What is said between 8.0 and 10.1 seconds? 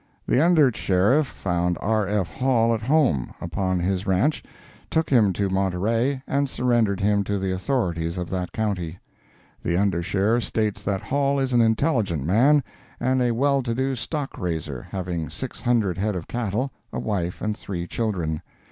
of that county. The Under